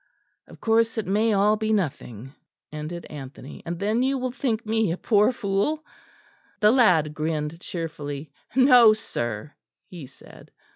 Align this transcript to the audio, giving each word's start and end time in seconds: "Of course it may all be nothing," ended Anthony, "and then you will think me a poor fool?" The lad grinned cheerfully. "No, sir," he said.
"Of 0.47 0.59
course 0.59 0.97
it 0.97 1.05
may 1.05 1.31
all 1.31 1.57
be 1.57 1.71
nothing," 1.73 2.33
ended 2.71 3.05
Anthony, 3.05 3.61
"and 3.67 3.77
then 3.79 4.01
you 4.01 4.17
will 4.17 4.31
think 4.31 4.65
me 4.65 4.91
a 4.91 4.97
poor 4.97 5.31
fool?" 5.31 5.85
The 6.59 6.71
lad 6.71 7.13
grinned 7.13 7.59
cheerfully. 7.61 8.31
"No, 8.55 8.93
sir," 8.93 9.53
he 9.85 10.07
said. 10.07 10.49